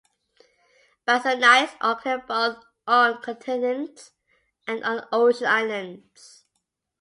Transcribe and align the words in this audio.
Basanites 1.07 1.75
occur 1.79 2.17
both 2.27 2.63
on 2.87 3.21
continents 3.21 4.09
and 4.65 4.83
on 4.83 5.05
ocean 5.11 5.45
islands. 5.45 6.43